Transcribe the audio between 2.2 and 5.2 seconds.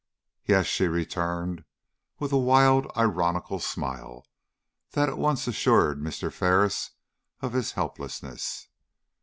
a wild, ironical smile that at